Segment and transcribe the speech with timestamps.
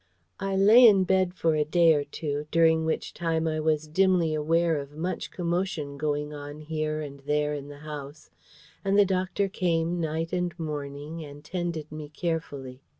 [0.39, 4.33] I lay in bed for a day or two, during which time I was dimly
[4.33, 8.31] aware of much commotion going on here and there in the house;
[8.83, 12.81] and the doctor came night and morning, and tended me carefully.